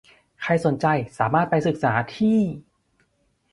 [0.41, 0.85] ใครสนใจ
[1.19, 2.39] สามารถไปศึกษาที่